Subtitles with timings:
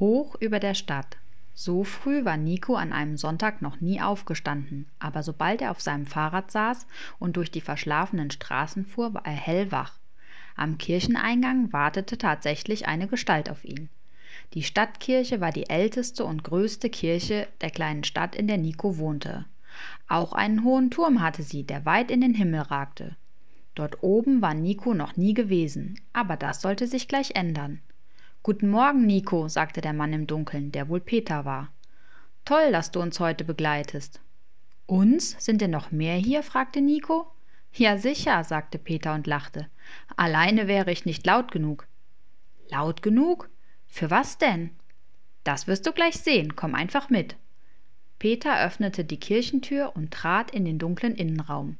[0.00, 1.18] Hoch über der Stadt.
[1.52, 6.06] So früh war Nico an einem Sonntag noch nie aufgestanden, aber sobald er auf seinem
[6.06, 6.86] Fahrrad saß
[7.18, 9.98] und durch die verschlafenen Straßen fuhr, war er hellwach.
[10.56, 13.90] Am Kircheneingang wartete tatsächlich eine Gestalt auf ihn.
[14.54, 19.44] Die Stadtkirche war die älteste und größte Kirche der kleinen Stadt, in der Nico wohnte.
[20.08, 23.16] Auch einen hohen Turm hatte sie, der weit in den Himmel ragte.
[23.74, 27.80] Dort oben war Nico noch nie gewesen, aber das sollte sich gleich ändern.
[28.42, 31.70] Guten Morgen, Nico, sagte der Mann im Dunkeln, der wohl Peter war.
[32.46, 34.18] Toll, dass du uns heute begleitest.
[34.86, 35.36] Uns?
[35.44, 36.42] Sind denn noch mehr hier?
[36.42, 37.30] fragte Nico.
[37.74, 39.68] Ja, sicher, sagte Peter und lachte.
[40.16, 41.86] Alleine wäre ich nicht laut genug.
[42.70, 43.50] Laut genug?
[43.86, 44.70] Für was denn?
[45.44, 46.56] Das wirst du gleich sehen.
[46.56, 47.36] Komm einfach mit.
[48.18, 51.76] Peter öffnete die Kirchentür und trat in den dunklen Innenraum.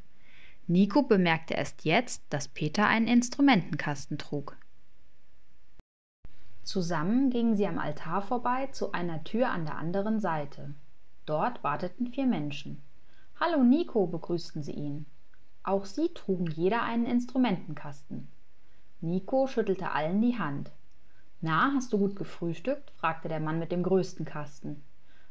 [0.66, 4.58] Nico bemerkte erst jetzt, dass Peter einen Instrumentenkasten trug.
[6.70, 10.72] Zusammen gingen sie am Altar vorbei zu einer Tür an der anderen Seite.
[11.26, 12.80] Dort warteten vier Menschen.
[13.40, 15.04] Hallo Nico, begrüßten sie ihn.
[15.64, 18.28] Auch sie trugen jeder einen Instrumentenkasten.
[19.00, 20.70] Nico schüttelte allen die Hand.
[21.40, 22.92] Na, hast du gut gefrühstückt?
[22.92, 24.80] fragte der Mann mit dem größten Kasten.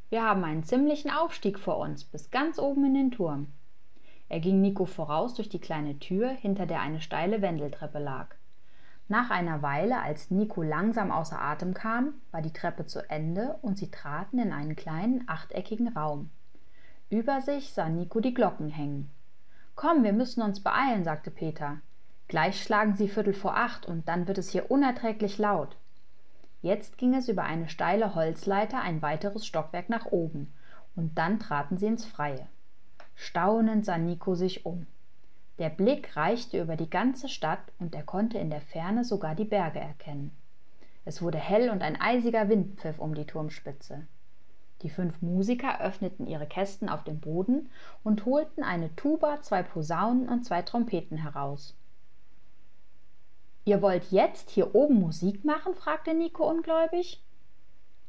[0.09, 3.47] Wir haben einen ziemlichen Aufstieg vor uns, bis ganz oben in den Turm.
[4.27, 8.35] Er ging Nico voraus durch die kleine Tür, hinter der eine steile Wendeltreppe lag.
[9.11, 13.75] Nach einer Weile, als Nico langsam außer Atem kam, war die Treppe zu Ende und
[13.75, 16.29] sie traten in einen kleinen achteckigen Raum.
[17.09, 19.09] Über sich sah Nico die Glocken hängen.
[19.73, 21.77] Komm, wir müssen uns beeilen, sagte Peter.
[22.27, 25.75] Gleich schlagen sie Viertel vor acht und dann wird es hier unerträglich laut.
[26.61, 30.53] Jetzt ging es über eine steile Holzleiter ein weiteres Stockwerk nach oben,
[30.95, 32.45] und dann traten sie ins Freie.
[33.15, 34.85] Staunend sah Nico sich um.
[35.59, 39.43] Der Blick reichte über die ganze Stadt und er konnte in der Ferne sogar die
[39.43, 40.31] Berge erkennen.
[41.03, 44.07] Es wurde hell und ein eisiger Wind pfiff um die Turmspitze.
[44.81, 47.69] Die fünf Musiker öffneten ihre Kästen auf dem Boden
[48.05, 51.75] und holten eine Tuba, zwei Posaunen und zwei Trompeten heraus.
[53.65, 55.75] Ihr wollt jetzt hier oben Musik machen?
[55.75, 57.21] fragte Nico ungläubig.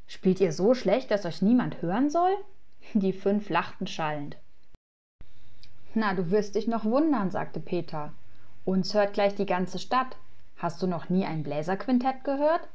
[0.06, 2.32] Spielt ihr so schlecht, dass euch niemand hören soll?
[2.94, 4.36] Die fünf lachten schallend.
[5.92, 8.12] Na, du wirst dich noch wundern, sagte Peter.
[8.64, 10.16] Uns hört gleich die ganze Stadt.
[10.56, 12.68] Hast du noch nie ein Bläserquintett gehört?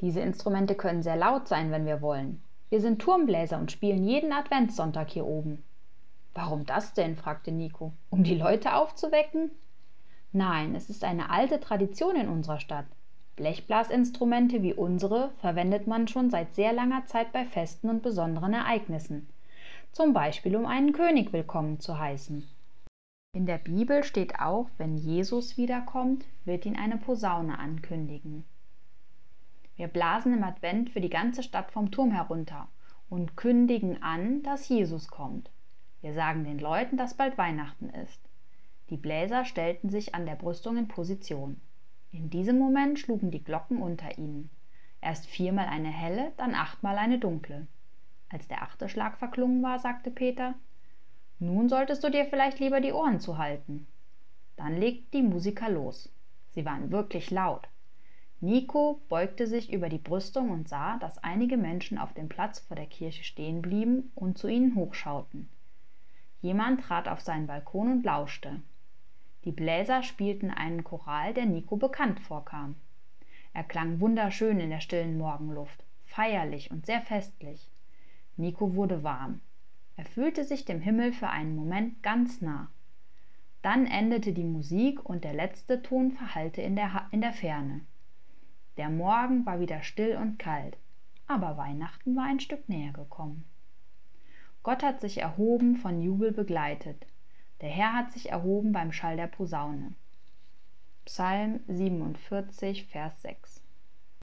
[0.00, 2.42] Diese Instrumente können sehr laut sein, wenn wir wollen.
[2.68, 5.62] Wir sind Turmbläser und spielen jeden Adventssonntag hier oben.
[6.34, 7.16] Warum das denn?
[7.16, 7.92] fragte Nico.
[8.08, 9.52] Um die Leute aufzuwecken?
[10.32, 12.86] Nein, es ist eine alte Tradition in unserer Stadt.
[13.36, 19.28] Blechblasinstrumente wie unsere verwendet man schon seit sehr langer Zeit bei Festen und besonderen Ereignissen
[19.92, 22.46] zum Beispiel um einen König willkommen zu heißen.
[23.32, 28.44] In der Bibel steht auch, wenn Jesus wiederkommt, wird ihn eine Posaune ankündigen.
[29.76, 32.68] Wir blasen im Advent für die ganze Stadt vom Turm herunter
[33.08, 35.50] und kündigen an, dass Jesus kommt.
[36.02, 38.20] Wir sagen den Leuten, dass bald Weihnachten ist.
[38.90, 41.60] Die Bläser stellten sich an der Brüstung in Position.
[42.12, 44.50] In diesem Moment schlugen die Glocken unter ihnen.
[45.00, 47.66] Erst viermal eine helle, dann achtmal eine dunkle.
[48.32, 50.54] Als der achte Schlag verklungen war, sagte Peter
[51.40, 53.86] Nun solltest du dir vielleicht lieber die Ohren zuhalten.
[54.56, 56.12] Dann legten die Musiker los.
[56.50, 57.68] Sie waren wirklich laut.
[58.40, 62.76] Nico beugte sich über die Brüstung und sah, dass einige Menschen auf dem Platz vor
[62.76, 65.48] der Kirche stehen blieben und zu ihnen hochschauten.
[66.40, 68.62] Jemand trat auf seinen Balkon und lauschte.
[69.44, 72.76] Die Bläser spielten einen Choral, der Nico bekannt vorkam.
[73.52, 77.68] Er klang wunderschön in der stillen Morgenluft, feierlich und sehr festlich.
[78.40, 79.40] Nico wurde warm.
[79.96, 82.68] Er fühlte sich dem Himmel für einen Moment ganz nah.
[83.62, 87.82] Dann endete die Musik und der letzte Ton verhallte in der, in der Ferne.
[88.78, 90.78] Der Morgen war wieder still und kalt,
[91.26, 93.44] aber Weihnachten war ein Stück näher gekommen.
[94.62, 97.06] Gott hat sich erhoben, von Jubel begleitet.
[97.60, 99.92] Der Herr hat sich erhoben beim Schall der Posaune.
[101.04, 103.59] Psalm 47, Vers 6